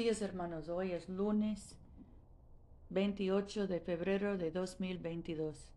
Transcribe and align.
días, 0.00 0.22
hermanos. 0.22 0.70
Hoy 0.70 0.92
es 0.92 1.10
lunes 1.10 1.76
28 2.88 3.66
de 3.66 3.80
febrero 3.80 4.38
de 4.38 4.50
2022. 4.50 5.74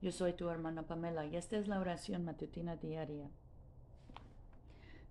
Yo 0.00 0.10
soy 0.10 0.32
tu 0.32 0.48
hermana 0.48 0.82
Pamela 0.82 1.26
y 1.26 1.36
esta 1.36 1.58
es 1.58 1.68
la 1.68 1.78
oración 1.78 2.24
matutina 2.24 2.74
diaria. 2.74 3.30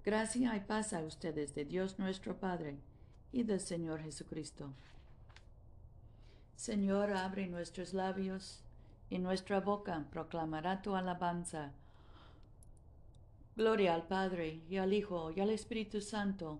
Gracia 0.04 0.54
y 0.58 0.60
paz 0.60 0.92
a 0.92 1.00
ustedes 1.00 1.56
de 1.56 1.64
Dios 1.64 1.98
nuestro 1.98 2.42
Padre 2.42 2.78
y 3.32 3.44
del 3.44 3.62
Señor 3.62 4.02
Jesucristo. 4.02 4.74
Señor, 6.58 7.14
abre 7.14 7.48
nuestros 7.48 7.94
labios 7.94 8.66
y 9.10 9.20
nuestra 9.20 9.62
boca 9.62 10.08
proclamará 10.12 10.82
tu 10.82 10.94
alabanza. 10.98 11.72
Gloria 13.56 13.94
al 13.94 14.08
Padre 14.08 14.62
y 14.70 14.76
al 14.76 14.92
Hijo 14.92 15.32
y 15.32 15.40
al 15.40 15.52
Espíritu 15.52 16.02
Santo 16.02 16.60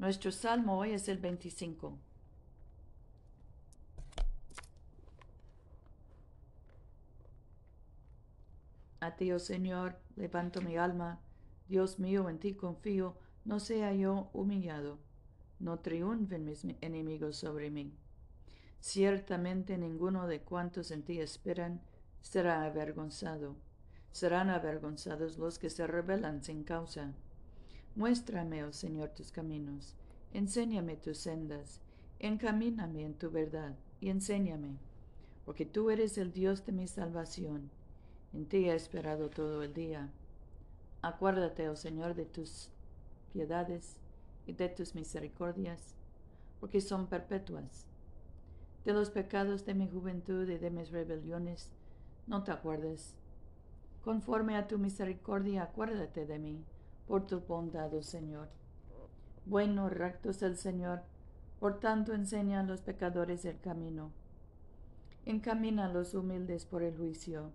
Nuestro 0.00 0.32
salmo 0.32 0.78
hoy 0.78 0.92
es 0.92 1.10
el 1.10 1.18
25. 1.18 1.98
A 9.00 9.16
ti, 9.16 9.30
oh 9.30 9.38
Señor, 9.38 9.98
levanto 10.16 10.62
mi 10.62 10.78
alma. 10.78 11.20
Dios 11.68 11.98
mío, 11.98 12.30
en 12.30 12.38
ti 12.38 12.54
confío. 12.54 13.18
No 13.44 13.60
sea 13.60 13.92
yo 13.92 14.30
humillado. 14.32 14.98
No 15.58 15.80
triunfen 15.80 16.46
mis 16.46 16.64
enemigos 16.80 17.36
sobre 17.36 17.70
mí. 17.70 17.92
Ciertamente 18.80 19.76
ninguno 19.76 20.26
de 20.26 20.40
cuantos 20.40 20.92
en 20.92 21.02
ti 21.02 21.20
esperan 21.20 21.82
será 22.22 22.64
avergonzado. 22.64 23.54
Serán 24.12 24.48
avergonzados 24.48 25.36
los 25.36 25.58
que 25.58 25.68
se 25.68 25.86
rebelan 25.86 26.42
sin 26.42 26.64
causa. 26.64 27.12
Muéstrame, 27.96 28.62
oh 28.64 28.72
Señor, 28.72 29.08
tus 29.10 29.32
caminos, 29.32 29.96
enséñame 30.32 30.96
tus 30.96 31.18
sendas, 31.18 31.80
encamíname 32.20 33.04
en 33.04 33.14
tu 33.14 33.32
verdad 33.32 33.74
y 33.98 34.10
enséñame, 34.10 34.78
porque 35.44 35.66
tú 35.66 35.90
eres 35.90 36.16
el 36.16 36.32
Dios 36.32 36.64
de 36.64 36.70
mi 36.70 36.86
salvación. 36.86 37.68
En 38.32 38.46
ti 38.46 38.68
he 38.68 38.74
esperado 38.76 39.28
todo 39.28 39.64
el 39.64 39.74
día. 39.74 40.08
Acuérdate, 41.02 41.68
oh 41.68 41.74
Señor, 41.74 42.14
de 42.14 42.26
tus 42.26 42.70
piedades 43.32 43.96
y 44.46 44.52
de 44.52 44.68
tus 44.68 44.94
misericordias, 44.94 45.96
porque 46.60 46.80
son 46.80 47.08
perpetuas. 47.08 47.86
De 48.84 48.92
los 48.92 49.10
pecados 49.10 49.66
de 49.66 49.74
mi 49.74 49.88
juventud 49.88 50.48
y 50.48 50.58
de 50.58 50.70
mis 50.70 50.92
rebeliones, 50.92 51.72
no 52.28 52.44
te 52.44 52.52
acuerdes. 52.52 53.16
Conforme 54.04 54.56
a 54.56 54.68
tu 54.68 54.78
misericordia, 54.78 55.64
acuérdate 55.64 56.24
de 56.24 56.38
mí 56.38 56.64
por 57.10 57.26
tu 57.26 57.40
bondad, 57.40 57.92
oh 57.92 58.02
Señor. 58.04 58.46
Bueno, 59.44 59.88
recto 59.88 60.30
es 60.30 60.42
el 60.42 60.56
Señor, 60.56 61.02
por 61.58 61.80
tanto 61.80 62.14
enseña 62.14 62.60
a 62.60 62.62
los 62.62 62.82
pecadores 62.82 63.44
el 63.44 63.58
camino. 63.58 64.12
Encamina 65.26 65.86
a 65.86 65.92
los 65.92 66.14
humildes 66.14 66.66
por 66.66 66.84
el 66.84 66.96
juicio, 66.96 67.50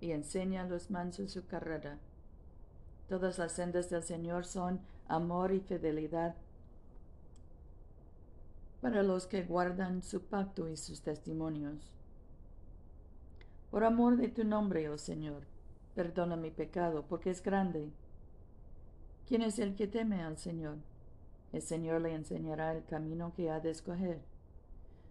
y 0.00 0.10
enseña 0.10 0.62
a 0.62 0.66
los 0.66 0.90
mansos 0.90 1.30
su 1.30 1.46
carrera. 1.46 2.00
Todas 3.08 3.38
las 3.38 3.52
sendas 3.52 3.88
del 3.88 4.02
Señor 4.02 4.44
son 4.44 4.80
amor 5.06 5.52
y 5.52 5.60
fidelidad 5.60 6.34
para 8.80 9.04
los 9.04 9.28
que 9.28 9.44
guardan 9.44 10.02
su 10.02 10.22
pacto 10.22 10.68
y 10.68 10.76
sus 10.76 11.02
testimonios. 11.02 11.92
Por 13.70 13.84
amor 13.84 14.16
de 14.16 14.26
tu 14.26 14.42
nombre, 14.42 14.88
oh 14.88 14.98
Señor, 14.98 15.44
perdona 15.94 16.34
mi 16.34 16.50
pecado, 16.50 17.04
porque 17.08 17.30
es 17.30 17.44
grande 17.44 17.92
¿Quién 19.28 19.42
es 19.42 19.58
el 19.58 19.74
que 19.76 19.86
teme 19.86 20.22
al 20.22 20.38
Señor? 20.38 20.78
El 21.52 21.60
Señor 21.60 22.00
le 22.00 22.14
enseñará 22.14 22.72
el 22.72 22.82
camino 22.86 23.34
que 23.36 23.50
ha 23.50 23.60
de 23.60 23.68
escoger. 23.68 24.22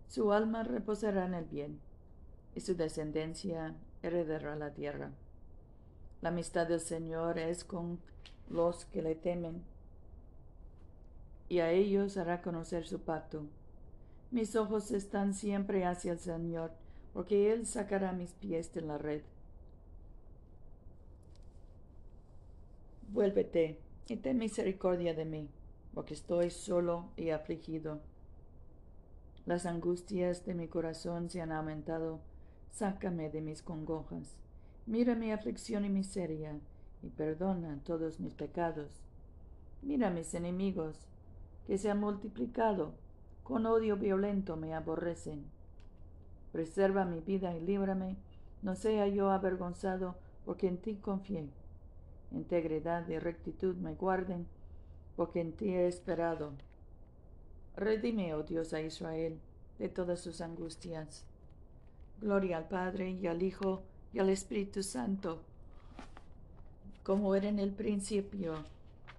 Su 0.07 0.33
alma 0.33 0.63
reposará 0.63 1.27
en 1.27 1.35
el 1.35 1.45
bien, 1.45 1.79
y 2.55 2.61
su 2.61 2.73
descendencia 2.73 3.75
heredará 4.01 4.55
la 4.55 4.73
tierra. 4.73 5.11
La 6.21 6.29
amistad 6.29 6.65
del 6.65 6.79
Señor 6.79 7.37
es 7.37 7.63
con 7.63 7.99
los 8.49 8.85
que 8.85 9.03
le 9.03 9.13
temen, 9.13 9.61
y 11.47 11.59
a 11.59 11.69
ellos 11.69 12.17
hará 12.17 12.41
conocer 12.41 12.87
su 12.87 13.01
pacto. 13.01 13.43
Mis 14.31 14.55
ojos 14.55 14.89
están 14.89 15.35
siempre 15.35 15.85
hacia 15.85 16.13
el 16.13 16.19
Señor, 16.19 16.71
porque 17.13 17.53
Él 17.53 17.67
sacará 17.67 18.13
mis 18.13 18.33
pies 18.33 18.73
de 18.73 18.81
la 18.81 18.97
red. 18.97 19.21
Vuélvete 23.09 23.86
y 24.09 24.15
ten 24.17 24.37
misericordia 24.37 25.13
de 25.13 25.25
mí, 25.25 25.49
porque 25.93 26.13
estoy 26.13 26.49
solo 26.49 27.09
y 27.17 27.31
afligido. 27.31 27.99
Las 29.45 29.65
angustias 29.65 30.45
de 30.45 30.53
mi 30.53 30.67
corazón 30.67 31.29
se 31.29 31.41
han 31.41 31.51
aumentado, 31.51 32.19
sácame 32.71 33.29
de 33.29 33.41
mis 33.41 33.61
congojas. 33.61 34.37
Mira 34.85 35.15
mi 35.15 35.31
aflicción 35.31 35.85
y 35.85 35.89
miseria, 35.89 36.59
y 37.03 37.09
perdona 37.09 37.81
todos 37.83 38.19
mis 38.19 38.33
pecados. 38.33 38.89
Mira 39.81 40.09
mis 40.09 40.33
enemigos, 40.33 41.07
que 41.65 41.77
se 41.77 41.89
han 41.89 41.99
multiplicado, 41.99 42.93
con 43.43 43.65
odio 43.65 43.97
violento 43.97 44.55
me 44.55 44.73
aborrecen. 44.73 45.45
Preserva 46.51 47.05
mi 47.05 47.19
vida 47.19 47.55
y 47.55 47.61
líbrame, 47.61 48.17
no 48.61 48.75
sea 48.75 49.07
yo 49.07 49.29
avergonzado, 49.29 50.15
porque 50.45 50.67
en 50.67 50.77
ti 50.77 50.95
confié 50.95 51.49
integridad 52.31 53.07
y 53.07 53.19
rectitud 53.19 53.75
me 53.75 53.93
guarden, 53.93 54.47
porque 55.15 55.41
en 55.41 55.53
ti 55.53 55.69
he 55.69 55.87
esperado. 55.87 56.53
Redime, 57.75 58.33
oh 58.33 58.43
Dios, 58.43 58.73
a 58.73 58.81
Israel 58.81 59.39
de 59.79 59.89
todas 59.89 60.19
sus 60.19 60.41
angustias. 60.41 61.23
Gloria 62.19 62.57
al 62.57 62.67
Padre 62.67 63.11
y 63.11 63.27
al 63.27 63.43
Hijo 63.43 63.83
y 64.13 64.19
al 64.19 64.29
Espíritu 64.29 64.81
Santo, 64.81 65.41
como 67.03 67.35
era 67.35 67.47
en 67.47 67.59
el 67.59 67.71
principio, 67.71 68.55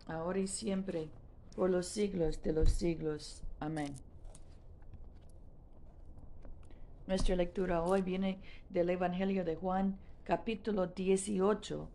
ahora 0.06 0.40
y 0.40 0.46
siempre, 0.46 1.08
por 1.54 1.70
los 1.70 1.86
siglos 1.86 2.42
de 2.42 2.52
los 2.52 2.70
siglos. 2.70 3.42
Amén. 3.60 3.94
Nuestra 7.06 7.36
lectura 7.36 7.82
hoy 7.82 8.02
viene 8.02 8.38
del 8.68 8.90
Evangelio 8.90 9.44
de 9.44 9.56
Juan, 9.56 9.96
capítulo 10.24 10.88
18 10.88 11.88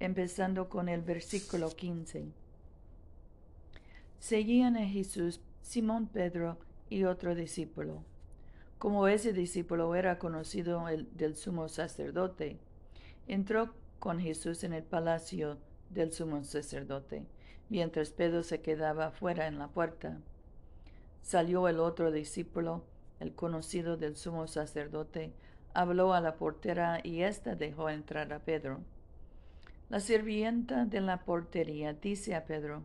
empezando 0.00 0.68
con 0.68 0.88
el 0.88 1.02
versículo 1.02 1.70
15. 1.70 2.26
Seguían 4.18 4.76
a 4.76 4.86
Jesús 4.86 5.40
Simón 5.62 6.06
Pedro 6.06 6.58
y 6.90 7.04
otro 7.04 7.34
discípulo. 7.34 8.02
Como 8.78 9.08
ese 9.08 9.32
discípulo 9.32 9.94
era 9.94 10.18
conocido 10.18 10.88
el, 10.88 11.08
del 11.16 11.36
sumo 11.36 11.68
sacerdote, 11.68 12.58
entró 13.26 13.74
con 13.98 14.20
Jesús 14.20 14.62
en 14.64 14.72
el 14.72 14.84
palacio 14.84 15.58
del 15.90 16.12
sumo 16.12 16.44
sacerdote, 16.44 17.26
mientras 17.68 18.10
Pedro 18.10 18.42
se 18.42 18.60
quedaba 18.60 19.10
fuera 19.10 19.46
en 19.46 19.58
la 19.58 19.68
puerta. 19.68 20.18
Salió 21.22 21.68
el 21.68 21.80
otro 21.80 22.12
discípulo, 22.12 22.84
el 23.20 23.34
conocido 23.34 23.96
del 23.96 24.16
sumo 24.16 24.46
sacerdote, 24.46 25.32
habló 25.74 26.14
a 26.14 26.20
la 26.20 26.36
portera 26.36 27.00
y 27.02 27.22
ésta 27.22 27.56
dejó 27.56 27.90
entrar 27.90 28.32
a 28.32 28.38
Pedro. 28.38 28.80
La 29.88 30.00
sirvienta 30.00 30.84
de 30.84 31.00
la 31.00 31.24
portería 31.24 31.94
dice 31.94 32.34
a 32.34 32.44
Pedro, 32.44 32.82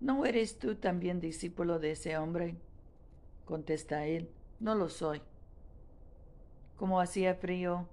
¿No 0.00 0.24
eres 0.24 0.60
tú 0.60 0.76
también 0.76 1.18
discípulo 1.18 1.80
de 1.80 1.90
ese 1.92 2.16
hombre? 2.16 2.54
Contesta 3.44 4.06
él, 4.06 4.30
no 4.60 4.76
lo 4.76 4.88
soy. 4.88 5.20
Como 6.76 7.00
hacía 7.00 7.34
frío, 7.34 7.88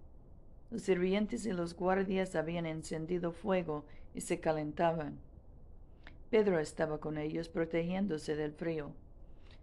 los 0.69 0.83
sirvientes 0.83 1.47
y 1.47 1.53
los 1.53 1.75
guardias 1.75 2.35
habían 2.35 2.67
encendido 2.67 3.31
fuego 3.31 3.83
y 4.13 4.21
se 4.21 4.39
calentaban. 4.39 5.17
Pedro 6.29 6.59
estaba 6.59 6.99
con 6.99 7.17
ellos 7.17 7.49
protegiéndose 7.49 8.35
del 8.35 8.53
frío. 8.53 8.91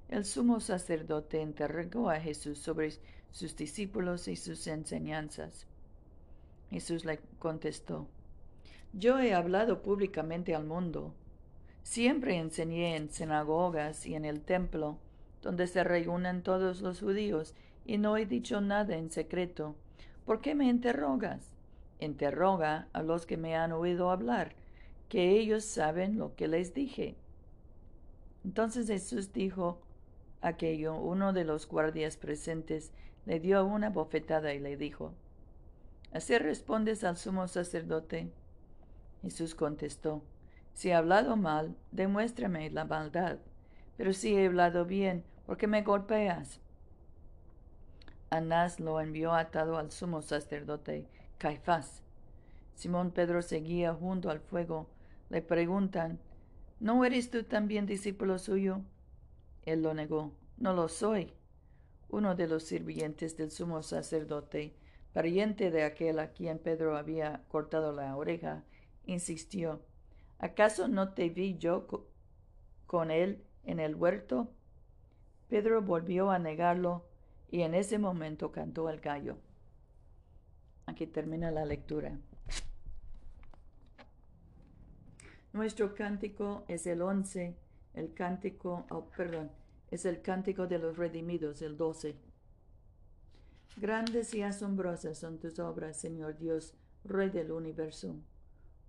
El 0.08 0.24
sumo 0.24 0.58
sacerdote 0.58 1.40
interrogó 1.40 2.10
a 2.10 2.18
Jesús 2.18 2.58
sobre 2.58 2.90
sus 3.30 3.54
discípulos 3.54 4.26
y 4.26 4.34
sus 4.34 4.66
enseñanzas. 4.66 5.68
Jesús 6.70 7.04
le 7.04 7.20
contestó, 7.38 8.08
Yo 8.94 9.18
he 9.18 9.32
hablado 9.32 9.80
públicamente 9.80 10.54
al 10.54 10.64
mundo. 10.64 11.14
Siempre 11.82 12.36
enseñé 12.36 12.96
en 12.96 13.08
sinagogas 13.08 14.04
y 14.04 14.14
en 14.14 14.26
el 14.26 14.42
templo, 14.42 14.98
donde 15.40 15.66
se 15.66 15.82
reúnen 15.82 16.42
todos 16.42 16.82
los 16.82 17.00
judíos, 17.00 17.54
y 17.86 17.96
no 17.96 18.18
he 18.18 18.26
dicho 18.26 18.60
nada 18.60 18.96
en 18.96 19.10
secreto. 19.10 19.74
¿Por 20.26 20.42
qué 20.42 20.54
me 20.54 20.66
interrogas? 20.68 21.54
Interroga 22.00 22.88
a 22.92 23.02
los 23.02 23.24
que 23.24 23.38
me 23.38 23.56
han 23.56 23.72
oído 23.72 24.10
hablar, 24.10 24.54
que 25.08 25.30
ellos 25.30 25.64
saben 25.64 26.18
lo 26.18 26.34
que 26.36 26.46
les 26.46 26.74
dije. 26.74 27.16
Entonces 28.44 28.88
Jesús 28.88 29.32
dijo 29.32 29.80
aquello, 30.42 30.96
uno 30.96 31.32
de 31.32 31.44
los 31.44 31.66
guardias 31.66 32.18
presentes 32.18 32.92
le 33.24 33.40
dio 33.40 33.64
una 33.64 33.88
bofetada 33.88 34.52
y 34.52 34.58
le 34.58 34.76
dijo, 34.76 35.14
¿Así 36.12 36.36
respondes 36.36 37.04
al 37.04 37.16
sumo 37.16 37.48
sacerdote? 37.48 38.30
Jesús 39.22 39.54
contestó, 39.54 40.22
Si 40.74 40.90
he 40.90 40.94
hablado 40.94 41.36
mal, 41.36 41.76
demuéstrame 41.90 42.70
la 42.70 42.84
maldad, 42.84 43.38
pero 43.96 44.12
si 44.12 44.34
he 44.34 44.46
hablado 44.46 44.84
bien, 44.84 45.24
¿por 45.46 45.56
qué 45.56 45.66
me 45.66 45.82
golpeas? 45.82 46.60
Anás 48.30 48.80
lo 48.80 49.00
envió 49.00 49.32
atado 49.32 49.76
al 49.76 49.90
sumo 49.90 50.22
sacerdote 50.22 51.06
Caifás. 51.38 52.02
Simón 52.74 53.10
Pedro 53.10 53.42
seguía 53.42 53.94
junto 53.94 54.30
al 54.30 54.40
fuego. 54.40 54.88
Le 55.28 55.42
preguntan, 55.42 56.18
¿No 56.80 57.04
eres 57.04 57.30
tú 57.30 57.44
también 57.44 57.86
discípulo 57.86 58.38
suyo? 58.38 58.80
Él 59.64 59.82
lo 59.82 59.94
negó, 59.94 60.32
no 60.56 60.72
lo 60.72 60.88
soy. 60.88 61.32
Uno 62.08 62.34
de 62.34 62.48
los 62.48 62.64
sirvientes 62.64 63.36
del 63.36 63.50
sumo 63.50 63.82
sacerdote, 63.82 64.74
pariente 65.12 65.70
de 65.70 65.84
aquel 65.84 66.18
a 66.18 66.32
quien 66.32 66.58
Pedro 66.58 66.96
había 66.96 67.44
cortado 67.48 67.92
la 67.92 68.16
oreja, 68.16 68.64
insistió, 69.06 69.82
¿acaso 70.38 70.88
no 70.88 71.14
te 71.14 71.28
vi 71.28 71.58
yo 71.58 71.86
con 72.86 73.10
él 73.10 73.44
en 73.64 73.80
el 73.80 73.94
huerto? 73.94 74.52
Pedro 75.48 75.82
volvió 75.82 76.30
a 76.30 76.38
negarlo 76.38 77.04
y 77.50 77.62
en 77.62 77.74
ese 77.74 77.98
momento 77.98 78.52
cantó 78.52 78.88
el 78.88 79.00
gallo. 79.00 79.36
Aquí 80.86 81.06
termina 81.06 81.50
la 81.50 81.64
lectura. 81.64 82.18
Nuestro 85.52 85.94
cántico 85.94 86.64
es 86.68 86.86
el 86.86 87.02
once, 87.02 87.54
el 87.92 88.14
cántico, 88.14 88.86
oh, 88.88 89.10
perdón, 89.14 89.50
es 89.90 90.06
el 90.06 90.22
cántico 90.22 90.66
de 90.66 90.78
los 90.78 90.96
redimidos, 90.96 91.60
el 91.60 91.76
doce. 91.76 92.16
Grandes 93.76 94.32
y 94.34 94.42
asombrosas 94.42 95.18
son 95.18 95.38
tus 95.38 95.58
obras, 95.58 95.98
Señor 95.98 96.38
Dios, 96.38 96.74
Rey 97.04 97.28
del 97.28 97.52
universo. 97.52 98.16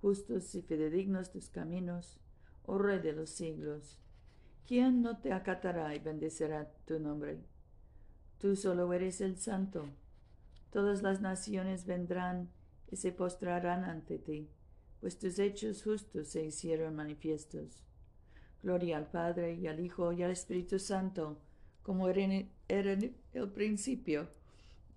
Justos 0.03 0.53
y 0.53 0.61
fidedignos 0.61 1.31
tus 1.31 1.49
caminos, 1.49 2.19
oh 2.65 2.77
Rey 2.77 2.99
de 2.99 3.13
los 3.13 3.29
siglos. 3.29 3.97
¿Quién 4.67 5.01
no 5.01 5.19
te 5.19 5.31
acatará 5.31 5.95
y 5.95 5.99
bendecirá 5.99 6.69
tu 6.85 6.99
nombre? 6.99 7.39
Tú 8.37 8.57
solo 8.57 8.91
eres 8.91 9.21
el 9.21 9.37
santo. 9.37 9.85
Todas 10.71 11.03
las 11.03 11.21
naciones 11.21 11.85
vendrán 11.85 12.49
y 12.91 12.97
se 12.97 13.13
postrarán 13.13 13.85
ante 13.85 14.19
ti, 14.19 14.49
pues 14.99 15.17
tus 15.17 15.39
hechos 15.39 15.81
justos 15.81 16.27
se 16.27 16.43
hicieron 16.43 16.97
manifiestos. 16.97 17.81
Gloria 18.61 18.97
al 18.97 19.09
Padre 19.09 19.53
y 19.53 19.67
al 19.67 19.79
Hijo 19.79 20.11
y 20.11 20.21
al 20.21 20.31
Espíritu 20.31 20.79
Santo, 20.79 21.39
como 21.81 22.09
era 22.09 22.43
el 22.67 23.51
principio, 23.53 24.27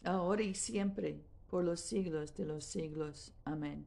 ahora 0.03 0.43
y 0.43 0.57
siempre, 0.57 1.23
por 1.49 1.63
los 1.63 1.81
siglos 1.81 2.35
de 2.35 2.45
los 2.45 2.65
siglos. 2.65 3.33
Amén. 3.45 3.87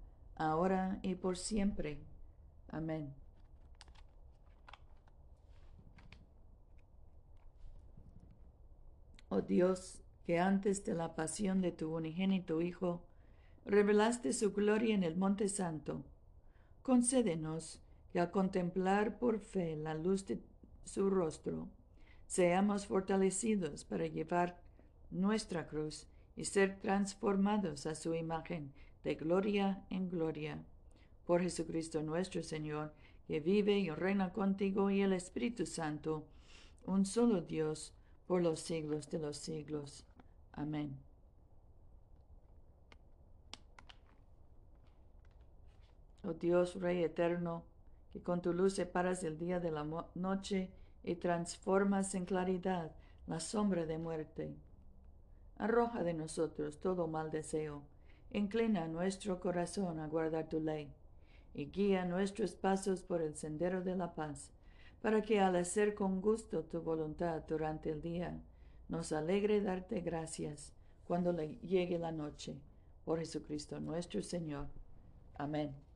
ahora 0.41 0.99
y 1.01 1.15
por 1.15 1.37
siempre. 1.37 1.99
Amén. 2.69 3.13
Oh 9.29 9.41
Dios, 9.41 10.01
que 10.25 10.39
antes 10.39 10.83
de 10.83 10.93
la 10.93 11.15
pasión 11.15 11.61
de 11.61 11.71
tu 11.71 11.95
unigénito 11.95 12.61
Hijo, 12.61 13.05
revelaste 13.65 14.33
su 14.33 14.51
gloria 14.51 14.95
en 14.95 15.03
el 15.03 15.15
Monte 15.15 15.47
Santo, 15.47 16.03
concédenos 16.81 17.81
que 18.11 18.19
al 18.19 18.31
contemplar 18.31 19.19
por 19.19 19.39
fe 19.39 19.77
la 19.77 19.93
luz 19.93 20.25
de 20.25 20.41
su 20.83 21.09
rostro, 21.09 21.69
seamos 22.27 22.87
fortalecidos 22.87 23.85
para 23.85 24.07
llevar 24.07 24.61
nuestra 25.11 25.67
cruz 25.67 26.07
y 26.35 26.45
ser 26.45 26.79
transformados 26.79 27.85
a 27.85 27.95
su 27.95 28.13
imagen 28.13 28.73
de 29.03 29.15
gloria 29.15 29.85
en 29.89 30.09
gloria. 30.09 30.63
Por 31.25 31.41
Jesucristo 31.41 32.01
nuestro 32.01 32.43
Señor, 32.43 32.93
que 33.27 33.39
vive 33.39 33.79
y 33.79 33.89
reina 33.89 34.33
contigo 34.33 34.89
y 34.89 35.01
el 35.01 35.13
Espíritu 35.13 35.65
Santo, 35.65 36.25
un 36.85 37.05
solo 37.05 37.41
Dios, 37.41 37.93
por 38.27 38.41
los 38.41 38.61
siglos 38.61 39.09
de 39.09 39.19
los 39.19 39.37
siglos. 39.37 40.05
Amén. 40.53 40.97
Oh 46.23 46.33
Dios, 46.33 46.75
Rey 46.75 47.03
eterno, 47.03 47.65
que 48.11 48.21
con 48.21 48.41
tu 48.41 48.53
luz 48.53 48.75
separas 48.75 49.23
el 49.23 49.37
día 49.37 49.59
de 49.59 49.71
la 49.71 49.85
noche 50.15 50.71
y 51.03 51.15
transformas 51.15 52.13
en 52.13 52.25
claridad 52.25 52.95
la 53.27 53.39
sombra 53.39 53.85
de 53.85 53.97
muerte. 53.97 54.55
Arroja 55.57 56.03
de 56.03 56.13
nosotros 56.13 56.79
todo 56.79 57.07
mal 57.07 57.31
deseo, 57.31 57.83
inclina 58.31 58.87
nuestro 58.87 59.39
corazón 59.39 59.99
a 59.99 60.07
guardar 60.07 60.49
tu 60.49 60.59
ley, 60.59 60.93
y 61.53 61.65
guía 61.65 62.05
nuestros 62.05 62.55
pasos 62.55 63.03
por 63.03 63.21
el 63.21 63.35
sendero 63.35 63.81
de 63.81 63.95
la 63.95 64.15
paz 64.15 64.51
para 65.01 65.21
que 65.21 65.39
al 65.39 65.55
hacer 65.55 65.95
con 65.95 66.21
gusto 66.21 66.63
tu 66.63 66.81
voluntad 66.81 67.41
durante 67.47 67.89
el 67.89 68.01
día, 68.01 68.39
nos 68.87 69.11
alegre 69.11 69.61
darte 69.61 70.01
gracias 70.01 70.73
cuando 71.05 71.33
le 71.33 71.55
llegue 71.57 71.97
la 71.97 72.11
noche. 72.11 72.61
Por 73.03 73.19
Jesucristo 73.19 73.79
nuestro 73.79 74.21
Señor. 74.21 74.67
Amén. 75.35 75.90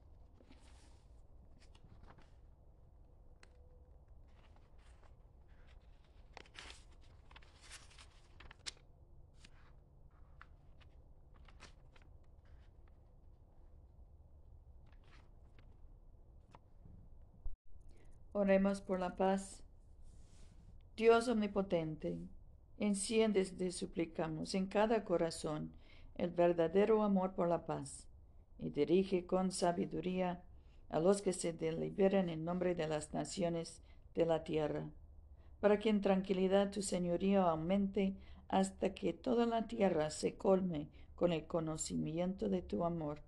Oremos 18.38 18.82
por 18.82 19.00
la 19.00 19.16
paz. 19.16 19.64
Dios 20.98 21.30
omnipotente, 21.30 22.20
enciende, 22.78 23.46
te 23.46 23.72
suplicamos, 23.72 24.56
en 24.56 24.68
cada 24.68 25.06
corazón 25.06 25.72
el 26.16 26.32
verdadero 26.32 27.02
amor 27.04 27.34
por 27.34 27.48
la 27.48 27.66
paz, 27.66 28.10
y 28.60 28.72
dirige 28.72 29.26
con 29.26 29.54
sabiduría 29.54 30.44
a 30.90 31.00
los 31.00 31.22
que 31.22 31.32
se 31.32 31.54
deliberan 31.54 32.28
en 32.28 32.44
nombre 32.44 32.76
de 32.76 32.90
las 32.90 33.14
naciones 33.14 33.80
de 34.16 34.26
la 34.26 34.44
tierra, 34.44 34.90
para 35.62 35.80
que 35.80 35.88
en 35.88 36.02
tranquilidad 36.02 36.72
tu 36.72 36.82
señorío 36.82 37.44
aumente 37.44 38.18
hasta 38.50 38.94
que 38.94 39.14
toda 39.14 39.46
la 39.46 39.66
tierra 39.70 40.10
se 40.10 40.36
colme 40.36 40.90
con 41.16 41.32
el 41.32 41.48
conocimiento 41.48 42.50
de 42.50 42.62
tu 42.62 42.84
amor. 42.84 43.22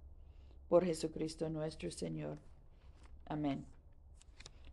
Por 0.68 0.84
Jesucristo 0.84 1.50
nuestro 1.50 1.92
Señor. 1.92 2.40
Amén. 3.26 3.76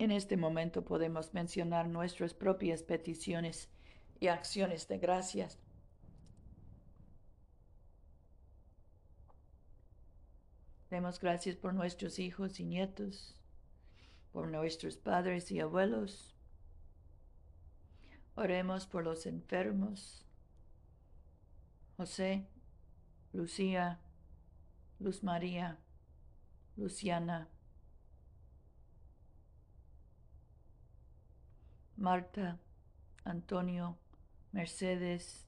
En 0.00 0.12
este 0.12 0.38
momento 0.38 0.82
podemos 0.82 1.34
mencionar 1.34 1.86
nuestras 1.86 2.32
propias 2.32 2.82
peticiones 2.82 3.68
y 4.18 4.28
acciones 4.28 4.88
de 4.88 4.96
gracias. 4.96 5.58
Demos 10.88 11.20
gracias 11.20 11.56
por 11.56 11.74
nuestros 11.74 12.18
hijos 12.18 12.60
y 12.60 12.64
nietos, 12.64 13.36
por 14.32 14.48
nuestros 14.48 14.96
padres 14.96 15.52
y 15.52 15.60
abuelos. 15.60 16.34
Oremos 18.36 18.86
por 18.86 19.04
los 19.04 19.26
enfermos. 19.26 20.24
José, 21.98 22.46
Lucía, 23.34 24.00
Luz 24.98 25.22
María, 25.22 25.78
Luciana, 26.78 27.50
Marta, 32.00 32.58
Antonio, 33.24 33.98
Mercedes, 34.52 35.46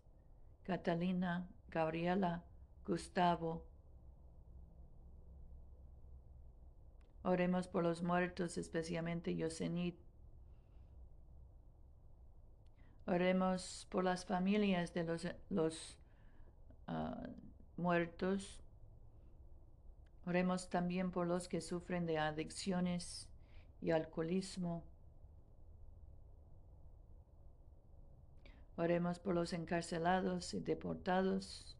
Catalina, 0.65 1.49
Gabriela, 1.71 2.45
Gustavo. 2.85 3.65
Oremos 7.23 7.69
por 7.69 7.83
los 7.83 8.03
muertos, 8.03 8.59
especialmente 8.59 9.35
Yosenit. 9.35 9.99
Oremos 13.07 13.87
por 13.91 14.05
las 14.05 14.27
familias 14.27 14.93
de 14.93 15.05
los, 15.05 15.27
los 15.49 15.97
ah, 16.87 17.31
muertos. 17.79 18.63
Oremos 20.27 20.69
también 20.69 21.13
por 21.13 21.27
los 21.27 21.49
que 21.49 21.63
sufren 21.63 22.05
de 22.05 22.19
adicciones 22.19 23.27
y 23.81 23.93
alcoholismo. 23.93 24.92
Oremos 28.77 29.19
por 29.19 29.35
los 29.35 29.53
encarcelados 29.53 30.55
y 30.55 30.61
deportados, 30.61 31.77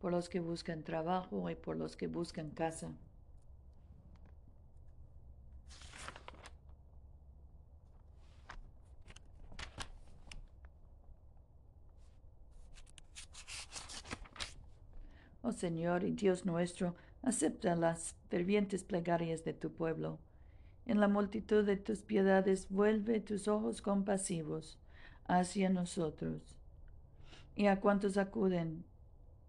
por 0.00 0.12
los 0.12 0.28
que 0.28 0.40
buscan 0.40 0.82
trabajo 0.82 1.48
y 1.48 1.54
por 1.54 1.76
los 1.76 1.96
que 1.96 2.08
buscan 2.08 2.50
casa. 2.50 2.92
Oh 15.46 15.52
Señor 15.52 16.04
y 16.04 16.12
Dios 16.12 16.46
nuestro, 16.46 16.96
acepta 17.22 17.76
las 17.76 18.16
fervientes 18.30 18.82
plegarias 18.82 19.44
de 19.44 19.52
tu 19.52 19.72
pueblo. 19.72 20.18
En 20.86 21.00
la 21.00 21.08
multitud 21.08 21.64
de 21.64 21.76
tus 21.76 22.02
piedades 22.02 22.68
vuelve 22.68 23.20
tus 23.20 23.48
ojos 23.48 23.80
compasivos 23.80 24.78
hacia 25.26 25.70
nosotros 25.70 26.42
y 27.56 27.66
a 27.66 27.80
cuantos 27.80 28.16
acuden 28.18 28.84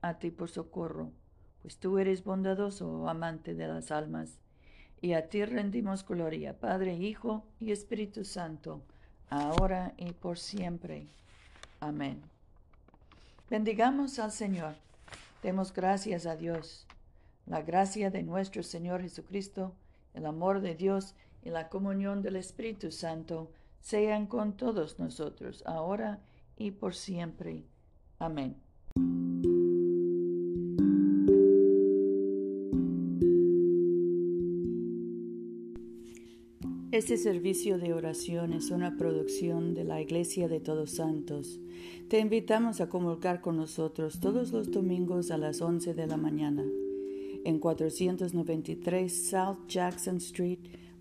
a 0.01 0.19
ti 0.19 0.31
por 0.31 0.49
socorro, 0.49 1.11
pues 1.61 1.77
tú 1.77 1.97
eres 1.97 2.23
bondadoso, 2.23 3.09
amante 3.09 3.55
de 3.55 3.67
las 3.67 3.91
almas, 3.91 4.39
y 5.01 5.13
a 5.13 5.27
ti 5.29 5.43
rendimos 5.43 6.05
gloria, 6.05 6.59
Padre, 6.59 6.95
Hijo 6.95 7.43
y 7.59 7.71
Espíritu 7.71 8.23
Santo, 8.23 8.81
ahora 9.29 9.93
y 9.97 10.13
por 10.13 10.37
siempre. 10.37 11.07
Amén. 11.79 12.21
Bendigamos 13.49 14.19
al 14.19 14.31
Señor. 14.31 14.75
Demos 15.43 15.73
gracias 15.73 16.25
a 16.25 16.35
Dios. 16.35 16.87
La 17.45 17.61
gracia 17.61 18.09
de 18.09 18.23
nuestro 18.23 18.63
Señor 18.63 19.01
Jesucristo, 19.01 19.73
el 20.13 20.25
amor 20.25 20.61
de 20.61 20.75
Dios 20.75 21.15
y 21.45 21.51
la 21.51 21.69
comunión 21.69 22.21
del 22.21 22.35
Espíritu 22.35 22.91
Santo 22.91 23.51
sean 23.79 24.25
con 24.25 24.57
todos 24.57 24.99
nosotros, 24.99 25.63
ahora 25.65 26.19
y 26.57 26.71
por 26.71 26.95
siempre. 26.95 27.63
Amén. 28.19 28.57
Este 36.91 37.17
servicio 37.17 37.77
de 37.77 37.93
oración 37.93 38.53
es 38.53 38.71
una 38.71 38.97
producción 38.97 39.73
de 39.73 39.83
la 39.83 40.01
Iglesia 40.01 40.47
de 40.47 40.61
Todos 40.61 40.91
Santos. 40.91 41.59
Te 42.09 42.19
invitamos 42.19 42.81
a 42.81 42.89
comulgar 42.89 43.41
con 43.41 43.57
nosotros 43.57 44.19
todos 44.19 44.51
los 44.51 44.71
domingos 44.71 45.29
a 45.29 45.37
las 45.37 45.61
11 45.61 45.93
de 45.93 46.07
la 46.07 46.17
mañana 46.17 46.63
en 47.45 47.59
493 47.59 49.29
South 49.29 49.67
Jackson 49.67 50.17
Street, 50.17 50.59